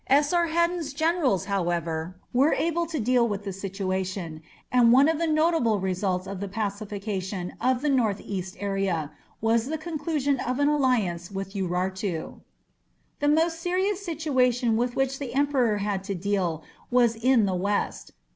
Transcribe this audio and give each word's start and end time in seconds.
Esarhaddon's 0.09 0.93
generals, 0.93 1.45
however, 1.45 2.15
were 2.33 2.55
able 2.55 2.87
to 2.87 2.99
deal 2.99 3.27
with 3.27 3.43
the 3.45 3.53
situation, 3.53 4.41
and 4.71 4.91
one 4.91 5.07
of 5.07 5.19
the 5.19 5.27
notable 5.27 5.79
results 5.79 6.25
of 6.25 6.39
the 6.39 6.47
pacification 6.47 7.53
of 7.61 7.83
the 7.83 7.87
north 7.89 8.19
eastern 8.21 8.63
area 8.63 9.11
was 9.41 9.67
the 9.67 9.77
conclusion 9.77 10.39
of 10.39 10.57
an 10.57 10.67
alliance 10.69 11.29
with 11.29 11.53
Urartu. 11.53 12.41
The 13.19 13.27
most 13.27 13.59
serious 13.59 14.03
situation 14.03 14.75
with 14.75 14.95
which 14.95 15.19
the 15.19 15.35
emperor 15.35 15.77
had 15.77 16.03
to 16.05 16.15
deal 16.15 16.63
was 16.89 17.13
in 17.15 17.45
the 17.45 17.53
west. 17.53 18.09